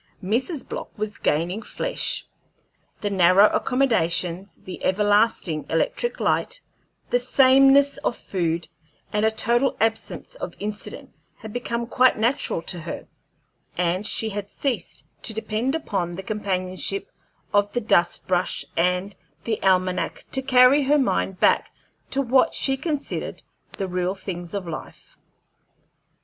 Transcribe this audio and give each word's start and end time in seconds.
Mrs. 0.23 0.67
Block 0.67 0.89
was 0.97 1.19
gaining 1.19 1.61
flesh. 1.61 2.25
The 3.01 3.11
narrow 3.11 3.47
accommodations, 3.51 4.55
the 4.65 4.83
everlasting 4.83 5.67
electric 5.69 6.19
light, 6.19 6.59
the 7.11 7.19
sameness 7.19 7.97
of 7.97 8.17
food, 8.17 8.67
and 9.13 9.27
a 9.27 9.29
total 9.29 9.77
absence 9.79 10.33
of 10.33 10.55
incident 10.57 11.11
had 11.37 11.53
become 11.53 11.85
quite 11.85 12.17
natural 12.17 12.63
to 12.63 12.79
her, 12.81 13.05
and 13.77 14.07
she 14.07 14.29
had 14.29 14.49
ceased 14.49 15.03
to 15.21 15.35
depend 15.35 15.75
upon 15.75 16.15
the 16.15 16.23
companionship 16.23 17.11
of 17.53 17.71
the 17.71 17.81
dust 17.81 18.27
brush 18.27 18.65
and 18.75 19.15
the 19.43 19.61
almanac 19.61 20.25
to 20.31 20.41
carry 20.41 20.81
her 20.81 20.97
mind 20.97 21.39
back 21.39 21.69
to 22.09 22.23
what 22.23 22.55
she 22.55 22.75
considered 22.75 23.43
the 23.77 23.87
real 23.87 24.15
things 24.15 24.55
of 24.55 24.67
life. 24.67 25.15